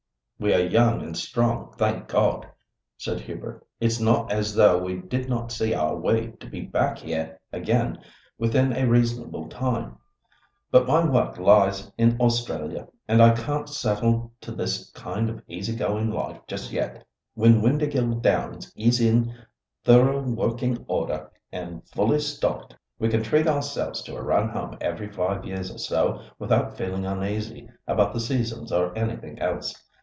"We 0.39 0.55
are 0.55 0.61
young 0.65 1.03
and 1.03 1.15
strong, 1.15 1.71
thank 1.77 2.07
God," 2.07 2.47
said 2.97 3.19
Hubert; 3.19 3.63
"it's 3.79 3.99
not 3.99 4.31
as 4.31 4.55
though 4.55 4.79
we 4.79 4.95
did 4.95 5.29
not 5.29 5.51
see 5.51 5.71
our 5.71 5.95
way 5.95 6.31
to 6.39 6.49
be 6.49 6.61
back 6.61 6.97
here 6.97 7.39
again 7.53 7.99
within 8.39 8.73
a 8.73 8.87
reasonable 8.87 9.49
time. 9.49 9.99
But 10.71 10.87
my 10.87 11.07
work 11.07 11.37
lies 11.37 11.91
in 11.95 12.19
Australia, 12.19 12.87
and 13.07 13.21
I 13.21 13.35
can't 13.35 13.69
settle 13.69 14.33
to 14.41 14.51
this 14.51 14.89
kind 14.93 15.29
of 15.29 15.43
easy 15.47 15.75
going 15.75 16.09
life 16.09 16.39
just 16.47 16.71
yet. 16.71 17.05
When 17.35 17.61
Windāhgil 17.61 18.23
Downs 18.23 18.73
is 18.75 18.99
in 18.99 19.31
thorough 19.83 20.23
working 20.23 20.83
order 20.87 21.29
and 21.51 21.87
fully 21.89 22.17
stocked, 22.19 22.75
we 22.97 23.09
can 23.09 23.21
treat 23.21 23.45
ourselves 23.45 24.01
to 24.05 24.15
a 24.15 24.23
run 24.23 24.49
home 24.49 24.75
every 24.81 25.11
five 25.11 25.45
years 25.45 25.69
or 25.71 25.77
so 25.77 26.19
without 26.39 26.75
feeling 26.75 27.05
uneasy 27.05 27.69
about 27.85 28.11
the 28.15 28.19
seasons 28.19 28.71
or 28.71 28.97
anything 28.97 29.37
else. 29.37 29.75